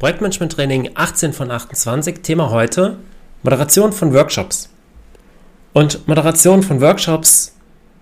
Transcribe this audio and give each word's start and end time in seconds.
Projektmanagement 0.00 0.50
Training 0.52 0.90
18 0.94 1.34
von 1.34 1.50
28, 1.50 2.20
Thema 2.22 2.48
heute 2.48 2.96
Moderation 3.42 3.92
von 3.92 4.14
Workshops. 4.14 4.70
Und 5.74 6.08
Moderation 6.08 6.62
von 6.62 6.80
Workshops, 6.80 7.54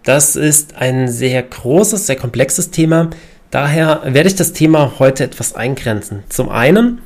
das 0.04 0.37
ist 0.37 0.76
ein 0.76 1.08
sehr 1.08 1.42
großes, 1.42 2.06
sehr 2.06 2.14
komplexes 2.14 2.71
Thema. 2.71 3.11
Daher 3.50 4.03
werde 4.04 4.29
ich 4.29 4.37
das 4.37 4.53
Thema 4.53 5.00
heute 5.00 5.24
etwas 5.24 5.56
eingrenzen. 5.56 6.22
Zum 6.29 6.50
einen, 6.50 7.00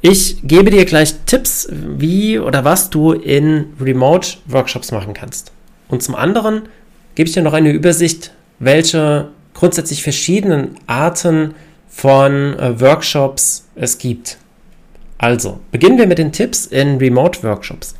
ich 0.00 0.36
gebe 0.44 0.70
dir 0.70 0.84
gleich 0.84 1.16
Tipps, 1.26 1.68
wie 1.72 2.38
oder 2.38 2.64
was 2.64 2.88
du 2.88 3.10
in 3.10 3.72
Remote 3.80 4.28
Workshops 4.46 4.92
machen 4.92 5.12
kannst. 5.12 5.50
Und 5.88 6.04
zum 6.04 6.14
anderen 6.14 6.68
gebe 7.16 7.26
ich 7.26 7.34
dir 7.34 7.42
noch 7.42 7.52
eine 7.52 7.72
Übersicht, 7.72 8.30
welche 8.60 9.30
grundsätzlich 9.54 10.04
verschiedenen 10.04 10.76
Arten 10.86 11.56
von 11.92 12.58
äh, 12.58 12.80
Workshops 12.80 13.68
es 13.76 13.98
gibt. 13.98 14.38
Also, 15.18 15.60
beginnen 15.70 15.98
wir 15.98 16.06
mit 16.06 16.18
den 16.18 16.32
Tipps 16.32 16.66
in 16.66 16.96
Remote-Workshops. 16.96 17.94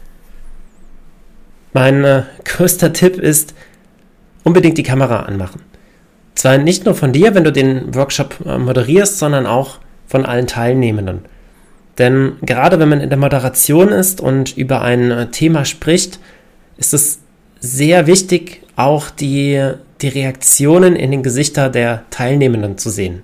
Mein 1.72 2.02
äh, 2.02 2.22
größter 2.44 2.92
Tipp 2.92 3.18
ist, 3.18 3.54
unbedingt 4.42 4.78
die 4.78 4.82
Kamera 4.82 5.20
anmachen. 5.20 5.60
Zwar 6.34 6.58
nicht 6.58 6.86
nur 6.86 6.94
von 6.94 7.12
dir, 7.12 7.34
wenn 7.34 7.44
du 7.44 7.52
den 7.52 7.94
Workshop 7.94 8.36
äh, 8.44 8.58
moderierst, 8.58 9.18
sondern 9.18 9.46
auch 9.46 9.78
von 10.08 10.24
allen 10.26 10.46
Teilnehmenden. 10.46 11.20
Denn 11.98 12.38
gerade 12.40 12.80
wenn 12.80 12.88
man 12.88 13.02
in 13.02 13.10
der 13.10 13.18
Moderation 13.18 13.90
ist 13.90 14.22
und 14.22 14.56
über 14.56 14.80
ein 14.80 15.28
Thema 15.30 15.66
spricht, 15.66 16.18
ist 16.78 16.94
es 16.94 17.20
sehr 17.60 18.06
wichtig, 18.06 18.62
auch 18.74 19.10
die, 19.10 19.74
die 20.00 20.08
Reaktionen 20.08 20.96
in 20.96 21.10
den 21.10 21.22
Gesichtern 21.22 21.70
der 21.70 22.04
Teilnehmenden 22.08 22.78
zu 22.78 22.88
sehen. 22.88 23.22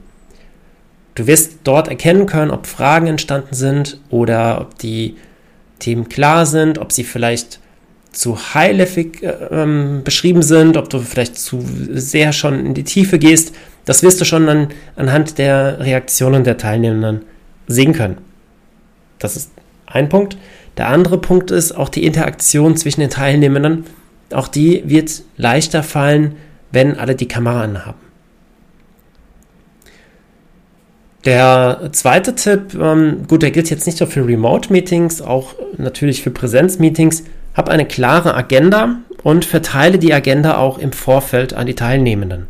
Du 1.18 1.26
wirst 1.26 1.58
dort 1.64 1.88
erkennen 1.88 2.26
können, 2.26 2.52
ob 2.52 2.68
Fragen 2.68 3.08
entstanden 3.08 3.52
sind 3.52 3.98
oder 4.08 4.60
ob 4.60 4.78
die 4.78 5.16
Themen 5.80 6.08
klar 6.08 6.46
sind, 6.46 6.78
ob 6.78 6.92
sie 6.92 7.02
vielleicht 7.02 7.58
zu 8.12 8.38
high-level 8.54 9.10
äh, 9.22 10.00
beschrieben 10.04 10.42
sind, 10.42 10.76
ob 10.76 10.88
du 10.88 11.00
vielleicht 11.00 11.36
zu 11.36 11.60
sehr 11.90 12.32
schon 12.32 12.64
in 12.64 12.74
die 12.74 12.84
Tiefe 12.84 13.18
gehst. 13.18 13.52
Das 13.84 14.04
wirst 14.04 14.20
du 14.20 14.24
schon 14.24 14.48
an, 14.48 14.68
anhand 14.94 15.38
der 15.38 15.80
Reaktionen 15.80 16.44
der 16.44 16.56
Teilnehmenden 16.56 17.22
sehen 17.66 17.94
können. 17.94 18.18
Das 19.18 19.34
ist 19.34 19.50
ein 19.86 20.08
Punkt. 20.08 20.38
Der 20.76 20.86
andere 20.86 21.18
Punkt 21.18 21.50
ist 21.50 21.72
auch 21.72 21.88
die 21.88 22.06
Interaktion 22.06 22.76
zwischen 22.76 23.00
den 23.00 23.10
Teilnehmenden. 23.10 23.86
Auch 24.32 24.46
die 24.46 24.84
wird 24.86 25.22
leichter 25.36 25.82
fallen, 25.82 26.36
wenn 26.70 26.96
alle 26.96 27.16
die 27.16 27.26
Kamera 27.26 27.62
anhaben. 27.62 28.07
Der 31.28 31.90
zweite 31.92 32.34
Tipp, 32.34 32.72
ähm, 32.80 33.26
gut, 33.28 33.42
der 33.42 33.50
gilt 33.50 33.68
jetzt 33.68 33.84
nicht 33.84 34.00
nur 34.00 34.08
für 34.08 34.26
Remote-Meetings, 34.26 35.20
auch 35.20 35.54
natürlich 35.76 36.22
für 36.22 36.30
Präsenz-Meetings. 36.30 37.24
Hab 37.52 37.68
eine 37.68 37.84
klare 37.84 38.34
Agenda 38.34 39.00
und 39.24 39.44
verteile 39.44 39.98
die 39.98 40.14
Agenda 40.14 40.56
auch 40.56 40.78
im 40.78 40.92
Vorfeld 40.92 41.52
an 41.52 41.66
die 41.66 41.74
Teilnehmenden. 41.74 42.46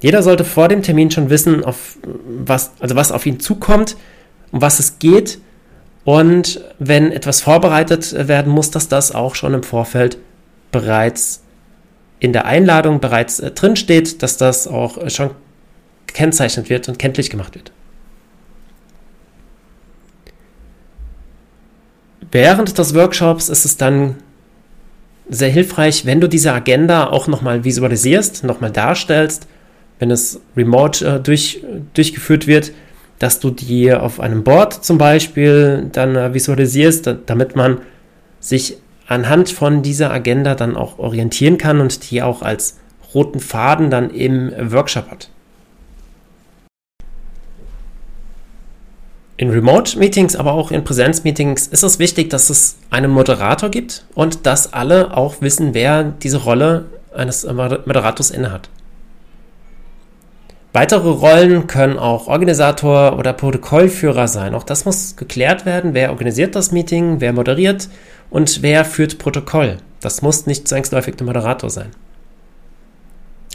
Jeder 0.00 0.24
sollte 0.24 0.42
vor 0.42 0.66
dem 0.66 0.82
Termin 0.82 1.12
schon 1.12 1.30
wissen, 1.30 1.62
auf 1.62 1.96
was, 2.26 2.72
also 2.80 2.96
was 2.96 3.12
auf 3.12 3.24
ihn 3.24 3.38
zukommt, 3.38 3.96
um 4.50 4.60
was 4.60 4.80
es 4.80 4.98
geht. 4.98 5.38
Und 6.02 6.64
wenn 6.80 7.12
etwas 7.12 7.40
vorbereitet 7.40 8.26
werden 8.26 8.52
muss, 8.52 8.72
dass 8.72 8.88
das 8.88 9.14
auch 9.14 9.36
schon 9.36 9.54
im 9.54 9.62
Vorfeld 9.62 10.18
bereits 10.72 11.44
in 12.18 12.32
der 12.32 12.46
Einladung 12.46 12.98
bereits 12.98 13.38
äh, 13.38 13.52
drin 13.52 13.76
steht, 13.76 14.24
dass 14.24 14.36
das 14.38 14.66
auch 14.66 15.08
schon 15.08 15.30
gekennzeichnet 16.12 16.68
wird 16.70 16.88
und 16.88 16.98
kenntlich 16.98 17.30
gemacht 17.30 17.54
wird. 17.54 17.72
Während 22.32 22.78
des 22.78 22.94
Workshops 22.94 23.48
ist 23.48 23.64
es 23.64 23.76
dann 23.76 24.16
sehr 25.28 25.48
hilfreich, 25.48 26.06
wenn 26.06 26.20
du 26.20 26.28
diese 26.28 26.52
Agenda 26.52 27.08
auch 27.08 27.26
nochmal 27.28 27.64
visualisierst, 27.64 28.44
nochmal 28.44 28.70
darstellst, 28.70 29.46
wenn 29.98 30.10
es 30.10 30.40
remote 30.56 31.06
äh, 31.06 31.20
durch, 31.20 31.64
durchgeführt 31.94 32.46
wird, 32.46 32.72
dass 33.18 33.38
du 33.38 33.50
die 33.50 33.92
auf 33.92 34.18
einem 34.18 34.44
Board 34.44 34.84
zum 34.84 34.98
Beispiel 34.98 35.88
dann 35.92 36.16
äh, 36.16 36.34
visualisierst, 36.34 37.16
damit 37.26 37.54
man 37.54 37.78
sich 38.40 38.78
anhand 39.06 39.50
von 39.50 39.82
dieser 39.82 40.10
Agenda 40.10 40.54
dann 40.54 40.76
auch 40.76 40.98
orientieren 40.98 41.58
kann 41.58 41.80
und 41.80 42.10
die 42.10 42.22
auch 42.22 42.42
als 42.42 42.78
roten 43.12 43.40
Faden 43.40 43.90
dann 43.90 44.10
im 44.10 44.52
Workshop 44.72 45.10
hat. 45.10 45.30
In 49.40 49.48
Remote-Meetings, 49.48 50.36
aber 50.36 50.52
auch 50.52 50.70
in 50.70 50.84
Präsenz-Meetings 50.84 51.66
ist 51.68 51.82
es 51.82 51.98
wichtig, 51.98 52.28
dass 52.28 52.50
es 52.50 52.76
einen 52.90 53.10
Moderator 53.10 53.70
gibt 53.70 54.04
und 54.14 54.44
dass 54.44 54.74
alle 54.74 55.16
auch 55.16 55.40
wissen, 55.40 55.72
wer 55.72 56.04
diese 56.04 56.36
Rolle 56.36 56.90
eines 57.16 57.46
Moderators 57.46 58.30
innehat. 58.30 58.68
Weitere 60.74 61.08
Rollen 61.08 61.66
können 61.68 61.98
auch 61.98 62.26
Organisator 62.26 63.18
oder 63.18 63.32
Protokollführer 63.32 64.28
sein. 64.28 64.54
Auch 64.54 64.62
das 64.62 64.84
muss 64.84 65.16
geklärt 65.16 65.64
werden. 65.64 65.94
Wer 65.94 66.10
organisiert 66.10 66.54
das 66.54 66.70
Meeting, 66.70 67.22
wer 67.22 67.32
moderiert 67.32 67.88
und 68.28 68.60
wer 68.60 68.84
führt 68.84 69.16
Protokoll. 69.16 69.78
Das 70.02 70.20
muss 70.20 70.44
nicht 70.44 70.68
zwangsläufig 70.68 71.16
der 71.16 71.26
Moderator 71.26 71.70
sein. 71.70 71.92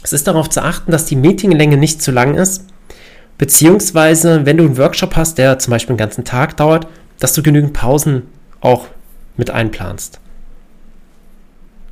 Es 0.02 0.12
ist 0.12 0.26
darauf 0.26 0.50
zu 0.50 0.64
achten, 0.64 0.90
dass 0.90 1.06
die 1.06 1.14
Meetinglänge 1.14 1.76
nicht 1.76 2.02
zu 2.02 2.10
lang 2.10 2.34
ist 2.34 2.64
Beziehungsweise, 3.38 4.46
wenn 4.46 4.56
du 4.56 4.64
einen 4.64 4.78
Workshop 4.78 5.16
hast, 5.16 5.38
der 5.38 5.58
zum 5.58 5.70
Beispiel 5.70 5.92
einen 5.92 5.98
ganzen 5.98 6.24
Tag 6.24 6.56
dauert, 6.56 6.86
dass 7.18 7.34
du 7.34 7.42
genügend 7.42 7.72
Pausen 7.72 8.22
auch 8.60 8.86
mit 9.36 9.50
einplanst. 9.50 10.20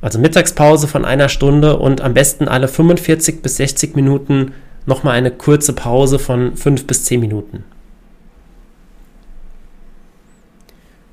Also 0.01 0.19
Mittagspause 0.19 0.87
von 0.87 1.05
einer 1.05 1.29
Stunde 1.29 1.77
und 1.77 2.01
am 2.01 2.13
besten 2.13 2.47
alle 2.47 2.67
45 2.67 3.41
bis 3.41 3.57
60 3.57 3.95
Minuten 3.95 4.53
nochmal 4.85 5.15
eine 5.15 5.31
kurze 5.31 5.73
Pause 5.73 6.19
von 6.19 6.55
5 6.55 6.85
bis 6.85 7.05
10 7.05 7.19
Minuten. 7.19 7.63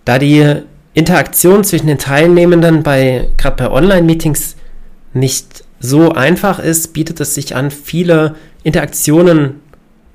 Da 0.04 0.18
die 0.18 0.56
Interaktion 0.94 1.64
zwischen 1.64 1.86
den 1.86 1.98
Teilnehmenden 1.98 2.82
bei 2.82 3.28
gerade 3.38 3.56
bei 3.56 3.70
Online-Meetings 3.70 4.56
nicht 5.14 5.64
so 5.80 6.12
einfach 6.12 6.58
ist, 6.58 6.92
bietet 6.92 7.18
es 7.20 7.34
sich 7.34 7.56
an, 7.56 7.70
viele 7.70 8.34
Interaktionen 8.62 9.61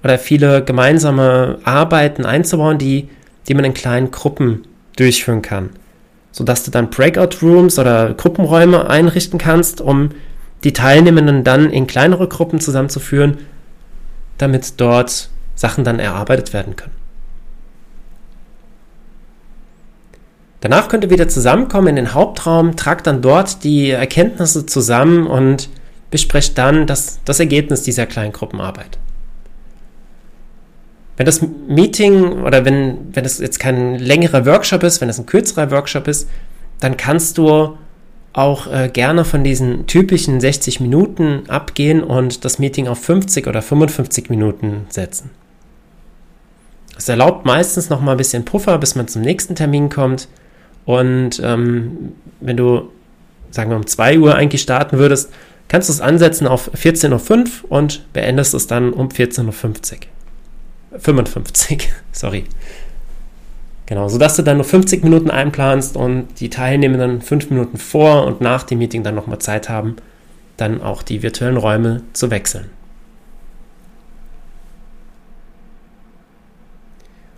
oder 0.08 0.18
viele 0.18 0.64
gemeinsame 0.64 1.60
Arbeiten 1.66 2.26
einzubauen, 2.26 2.78
die, 2.78 3.10
die 3.50 3.54
man 3.54 3.66
in 3.66 3.74
kleinen 3.74 4.10
Gruppen 4.10 4.64
durchführen 4.96 5.42
kann. 5.42 5.72
Sodass 6.32 6.64
du 6.64 6.72
dann 6.72 6.90
Breakout 6.90 7.46
Rooms 7.46 7.78
oder 7.78 8.14
Gruppenräume 8.14 8.90
einrichten 8.90 9.38
kannst, 9.38 9.82
um 9.82 10.12
die 10.64 10.72
Teilnehmenden 10.72 11.44
dann 11.44 11.70
in 11.70 11.88
kleinere 11.88 12.30
Gruppen 12.30 12.62
zusammenzuführen, 12.62 13.40
damit 14.38 14.80
dort 14.80 15.30
Sachen 15.56 15.84
dann 15.84 16.00
erarbeitet 16.00 16.54
werden 16.54 16.78
können. 16.78 16.96
Danach 20.62 20.88
könnt 20.88 21.04
ihr 21.04 21.10
wieder 21.10 21.28
zusammenkommen 21.28 21.90
in 21.90 21.96
den 21.98 22.14
Hauptraum, 22.14 22.78
tragt 22.78 23.08
dann 23.08 23.22
dort 23.22 23.66
die 23.66 23.92
Erkenntnisse 23.92 24.66
zusammen 24.66 25.28
und 25.28 25.68
besprecht 26.12 26.58
dann 26.58 26.88
das, 26.88 27.20
das 27.26 27.42
Ergebnis 27.42 27.84
dieser 27.84 28.06
kleinen 28.06 28.32
Gruppenarbeit. 28.32 28.98
Wenn 31.18 31.26
das 31.26 31.42
Meeting 31.42 32.44
oder 32.44 32.64
wenn, 32.64 33.14
wenn 33.14 33.26
es 33.26 33.40
jetzt 33.40 33.60
kein 33.60 33.96
längerer 33.98 34.46
Workshop 34.46 34.84
ist, 34.84 35.02
wenn 35.02 35.10
es 35.10 35.20
ein 35.20 35.26
kürzerer 35.26 35.72
Workshop 35.72 36.08
ist, 36.08 36.30
dann 36.80 36.96
kannst 36.96 37.40
du 37.40 37.76
auch 38.34 38.72
äh, 38.72 38.90
gerne 38.94 39.26
von 39.26 39.44
diesen 39.44 39.88
typischen 39.88 40.40
60 40.40 40.80
Minuten 40.80 41.50
abgehen 41.50 42.04
und 42.04 42.46
das 42.46 42.60
Meeting 42.60 42.88
auf 42.88 43.00
50 43.00 43.48
oder 43.48 43.64
55 43.64 44.30
Minuten 44.30 44.86
setzen. 44.90 45.32
Es 46.96 47.10
erlaubt 47.10 47.48
meistens 47.48 47.90
noch 47.90 48.00
mal 48.00 48.12
ein 48.12 48.18
bisschen 48.18 48.46
Puffer, 48.46 48.78
bis 48.78 48.94
man 48.94 49.08
zum 49.08 49.24
nächsten 49.24 49.56
Termin 49.56 49.90
kommt. 49.90 50.28
Und 50.86 51.42
ähm, 51.44 52.14
wenn 52.42 52.58
du, 52.58 52.90
sagen 53.50 53.72
wir, 53.72 53.78
um 53.78 53.88
2 53.88 54.20
Uhr 54.20 54.36
eigentlich 54.36 54.62
starten 54.62 55.00
würdest, 55.00 55.32
kannst 55.68 55.90
du 55.90 55.94
es 55.94 56.02
ansetzen 56.02 56.46
auf 56.46 56.74
14.05 56.76 57.64
Uhr 57.64 57.72
und 57.72 58.14
beendest 58.14 58.54
es 58.54 58.68
dann 58.68 58.94
um 58.94 59.10
14.50 59.10 59.46
Uhr. 59.94 60.00
55, 61.00 61.90
sorry. 62.12 62.46
Genau, 63.86 64.10
sodass 64.10 64.36
du 64.36 64.44
dann 64.44 64.58
nur 64.58 64.66
50 64.66 65.04
Minuten 65.04 65.32
einplanst 65.32 65.96
und 65.96 66.28
die 66.42 66.50
Teilnehmenden 66.50 67.22
fünf 67.22 67.50
Minuten 67.50 67.78
vor 67.78 68.26
und 68.26 68.42
nach 68.42 68.64
dem 68.64 68.80
Meeting 68.80 69.02
dann 69.04 69.16
nochmal 69.16 69.40
Zeit 69.40 69.70
haben, 69.70 69.96
dann 70.58 70.82
auch 70.82 71.04
die 71.04 71.24
virtuellen 71.24 71.56
Räume 71.56 72.02
zu 72.12 72.30
wechseln. 72.30 72.70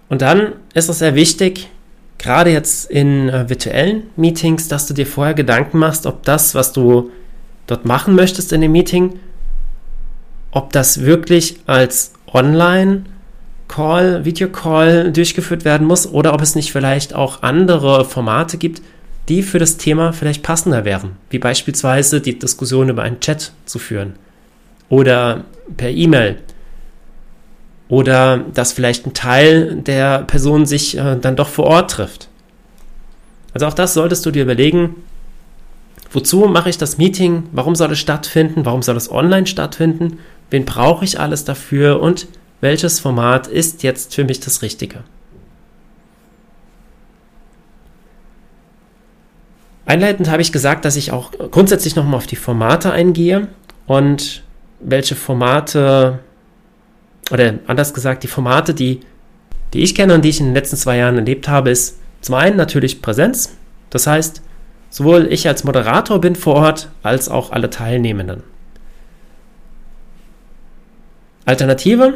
Und 0.10 0.24
dann 0.24 0.54
ist 0.74 0.90
es 0.90 1.00
sehr 1.00 1.14
wichtig, 1.14 1.70
gerade 2.18 2.52
jetzt 2.52 2.90
in 2.90 3.30
äh, 3.30 3.48
virtuellen 3.48 4.10
Meetings, 4.16 4.68
dass 4.68 4.88
du 4.88 4.96
dir 4.96 5.06
vorher 5.06 5.36
Gedanken 5.36 5.78
machst, 5.78 6.08
ob 6.08 6.24
das, 6.24 6.56
was 6.56 6.74
du 6.74 7.12
dort 7.68 7.86
machen 7.86 8.16
möchtest 8.16 8.52
in 8.52 8.62
dem 8.62 8.72
Meeting, 8.72 9.20
ob 10.52 10.74
das 10.74 11.02
wirklich 11.02 11.60
als 11.68 12.14
online 12.34 13.04
Call, 13.69 14.25
Videocall 14.25 15.13
durchgeführt 15.13 15.63
werden 15.63 15.88
muss 15.88 16.12
oder 16.12 16.33
ob 16.33 16.42
es 16.42 16.56
nicht 16.56 16.74
vielleicht 16.74 17.16
auch 17.16 17.44
andere 17.44 18.04
Formate 18.04 18.57
gibt, 18.57 18.81
die 19.30 19.44
für 19.44 19.60
das 19.60 19.77
Thema 19.77 20.12
vielleicht 20.12 20.44
passender 20.44 20.83
wären, 20.83 21.12
wie 21.30 21.39
beispielsweise 21.39 22.19
die 22.19 22.38
Diskussion 22.38 22.89
über 22.89 23.04
einen 23.04 23.21
Chat 23.21 23.54
zu 23.66 23.80
führen 23.80 24.16
oder 24.89 25.45
per 25.77 25.92
E-Mail 25.92 26.38
oder 27.88 28.44
dass 28.54 28.74
vielleicht 28.74 29.06
ein 29.06 29.13
Teil 29.13 29.75
der 29.75 30.24
Person 30.24 30.65
sich 30.65 30.98
äh, 30.98 31.15
dann 31.15 31.36
doch 31.36 31.48
vor 31.48 31.65
Ort 31.65 31.92
trifft. 31.92 32.27
Also 33.54 33.68
auch 33.68 33.74
das 33.74 33.94
solltest 33.94 34.25
du 34.25 34.31
dir 34.31 34.44
überlegen, 34.44 34.95
wozu 36.12 36.48
mache 36.48 36.69
ich 36.69 36.77
das 36.77 36.98
Meeting, 36.98 37.44
warum 37.51 37.75
soll 37.75 37.92
es 37.92 38.00
stattfinden, 38.00 38.65
warum 38.65 38.81
soll 38.81 38.98
es 38.98 39.12
online 39.12 39.48
stattfinden, 39.48 40.19
wen 40.50 40.65
brauche 40.65 41.06
ich 41.06 41.19
alles 41.19 41.45
dafür? 41.45 42.01
Und 42.01 42.27
welches 42.62 43.00
Format 43.00 43.48
ist 43.48 43.84
jetzt 43.84 44.16
für 44.16 44.24
mich 44.24 44.40
das 44.40 44.62
Richtige. 44.62 45.04
Einleitend 49.86 50.30
habe 50.30 50.42
ich 50.42 50.52
gesagt, 50.52 50.86
dass 50.86 50.96
ich 50.96 51.12
auch 51.12 51.32
grundsätzlich 51.52 51.96
nochmal 51.96 52.18
auf 52.18 52.28
die 52.28 52.36
Formate 52.36 52.92
eingehe 52.92 53.48
und 53.88 54.44
welche 54.80 55.16
Formate, 55.16 56.20
oder 57.32 57.56
anders 57.66 57.94
gesagt, 57.94 58.22
die 58.24 58.28
Formate, 58.28 58.74
die, 58.76 59.00
die 59.74 59.82
ich 59.82 59.96
kenne 59.96 60.14
und 60.14 60.24
die 60.24 60.30
ich 60.30 60.40
in 60.40 60.48
den 60.48 60.54
letzten 60.54 60.78
zwei 60.78 60.98
Jahren 60.98 61.16
erlebt 61.16 61.48
habe, 61.48 61.72
ist 61.72 61.98
zum 62.22 62.36
einen 62.36 62.56
natürlich 62.56 63.02
Präsenz. 63.02 63.56
Das 63.90 64.06
heißt, 64.06 64.44
sowohl 64.92 65.28
ich 65.32 65.48
als 65.48 65.64
Moderator 65.64 66.22
bin 66.22 66.36
vor 66.36 66.56
Ort, 66.56 66.90
als 67.02 67.30
auch 67.30 67.52
alle 67.52 67.72
Teilnehmenden. 67.72 68.44
Alternative, 71.46 72.14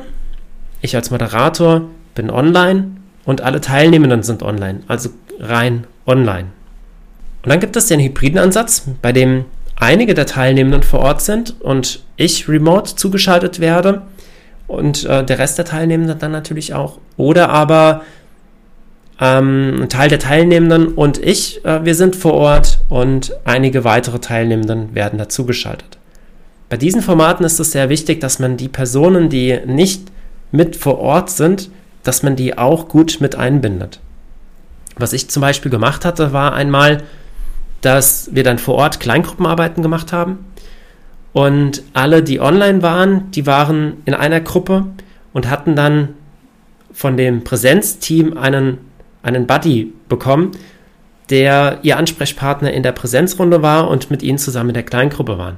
ich 0.83 0.95
als 0.95 1.09
Moderator 1.09 1.89
bin 2.13 2.29
online 2.29 2.91
und 3.25 3.41
alle 3.41 3.61
Teilnehmenden 3.61 4.21
sind 4.21 4.43
online, 4.43 4.81
also 4.87 5.09
rein 5.39 5.87
online. 6.05 6.49
Und 7.41 7.49
dann 7.49 7.59
gibt 7.59 7.75
es 7.75 7.87
den 7.87 7.99
hybriden 7.99 8.37
Ansatz, 8.37 8.83
bei 9.01 9.11
dem 9.11 9.45
einige 9.75 10.13
der 10.13 10.25
Teilnehmenden 10.25 10.83
vor 10.83 10.99
Ort 10.99 11.21
sind 11.21 11.59
und 11.61 12.03
ich 12.17 12.47
remote 12.47 12.95
zugeschaltet 12.95 13.59
werde 13.59 14.03
und 14.67 15.05
äh, 15.05 15.25
der 15.25 15.39
Rest 15.39 15.57
der 15.57 15.65
Teilnehmenden 15.65 16.19
dann 16.19 16.31
natürlich 16.31 16.73
auch. 16.73 16.99
Oder 17.17 17.49
aber 17.49 18.01
ähm, 19.19 19.83
ein 19.83 19.89
Teil 19.89 20.09
der 20.09 20.19
Teilnehmenden 20.19 20.89
und 20.89 21.17
ich, 21.17 21.63
äh, 21.63 21.85
wir 21.85 21.95
sind 21.95 22.15
vor 22.15 22.33
Ort 22.33 22.79
und 22.89 23.33
einige 23.45 23.83
weitere 23.85 24.19
Teilnehmenden 24.19 24.93
werden 24.95 25.17
dazugeschaltet. 25.17 25.97
Bei 26.67 26.77
diesen 26.77 27.01
Formaten 27.01 27.45
ist 27.45 27.59
es 27.59 27.71
sehr 27.71 27.89
wichtig, 27.89 28.19
dass 28.19 28.39
man 28.39 28.57
die 28.57 28.67
Personen, 28.67 29.29
die 29.29 29.59
nicht 29.65 30.12
mit 30.53 30.77
vor 30.77 30.99
Ort 30.99 31.29
sind, 31.29 31.69
dass 32.03 32.23
man 32.23 32.37
die 32.37 32.57
auch 32.57 32.87
gut 32.87 33.17
mit 33.19 33.35
einbindet. 33.35 33.99
Was 34.95 35.11
ich 35.11 35.29
zum 35.29 35.41
Beispiel 35.41 35.71
gemacht 35.71 36.05
hatte, 36.05 36.31
war 36.31 36.53
einmal, 36.53 37.03
dass 37.81 38.29
wir 38.33 38.43
dann 38.43 38.59
vor 38.59 38.75
Ort 38.75 38.99
Kleingruppenarbeiten 38.99 39.81
gemacht 39.81 40.13
haben. 40.13 40.45
Und 41.33 41.81
alle, 41.93 42.21
die 42.21 42.39
online 42.39 42.83
waren, 42.83 43.31
die 43.31 43.47
waren 43.47 43.97
in 44.05 44.13
einer 44.13 44.39
Gruppe 44.39 44.85
und 45.33 45.49
hatten 45.49 45.75
dann 45.75 46.09
von 46.93 47.17
dem 47.17 47.43
Präsenzteam 47.43 48.37
einen, 48.37 48.77
einen 49.23 49.47
Buddy 49.47 49.91
bekommen, 50.07 50.51
der 51.31 51.79
ihr 51.81 51.97
Ansprechpartner 51.97 52.71
in 52.71 52.83
der 52.83 52.91
Präsenzrunde 52.91 53.63
war 53.63 53.89
und 53.89 54.11
mit 54.11 54.21
ihnen 54.21 54.37
zusammen 54.37 54.69
in 54.69 54.75
der 54.75 54.83
Kleingruppe 54.83 55.39
waren. 55.39 55.57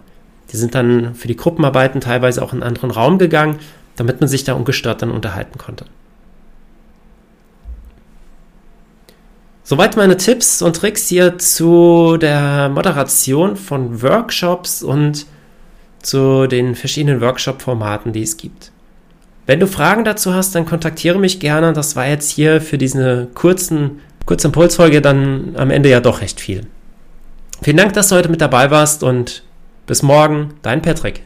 Die 0.53 0.57
sind 0.57 0.73
dann 0.73 1.15
für 1.15 1.27
die 1.27 1.35
Gruppenarbeiten 1.35 1.99
teilweise 1.99 2.41
auch 2.41 2.53
in 2.53 2.61
einen 2.61 2.69
anderen 2.69 2.91
Raum 2.91 3.17
gegangen, 3.17 3.59
damit 3.95 4.19
man 4.19 4.29
sich 4.29 4.43
da 4.43 4.53
ungestört 4.53 5.01
dann 5.01 5.11
unterhalten 5.11 5.57
konnte. 5.57 5.85
Soweit 9.63 9.97
meine 9.97 10.17
Tipps 10.17 10.61
und 10.61 10.75
Tricks 10.75 11.07
hier 11.07 11.39
zu 11.39 12.17
der 12.17 12.69
Moderation 12.69 13.55
von 13.55 14.03
Workshops 14.03 14.83
und 14.83 15.25
zu 16.03 16.45
den 16.45 16.75
verschiedenen 16.75 17.19
Workshop-Formaten, 17.19 18.13
die 18.13 18.21
es 18.21 18.37
gibt. 18.37 18.71
Wenn 19.47 19.59
du 19.59 19.67
Fragen 19.67 20.05
dazu 20.05 20.35
hast, 20.35 20.53
dann 20.53 20.65
kontaktiere 20.65 21.17
mich 21.17 21.39
gerne. 21.39 21.73
Das 21.73 21.95
war 21.95 22.07
jetzt 22.07 22.29
hier 22.29 22.61
für 22.61 22.77
diese 22.77 23.27
kurzen, 23.33 24.01
kurze 24.25 24.47
Impulsfolge 24.47 25.01
dann 25.01 25.55
am 25.55 25.71
Ende 25.71 25.89
ja 25.89 25.99
doch 25.99 26.21
recht 26.21 26.39
viel. 26.39 26.67
Vielen 27.63 27.77
Dank, 27.77 27.93
dass 27.93 28.09
du 28.09 28.15
heute 28.15 28.29
mit 28.29 28.41
dabei 28.41 28.69
warst 28.69 29.01
und 29.01 29.43
bis 29.87 30.03
morgen, 30.03 30.53
dein 30.61 30.81
Patrick. 30.81 31.23